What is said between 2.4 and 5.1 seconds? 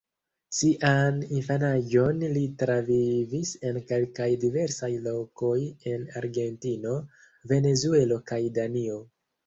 travivis en kelkaj diversaj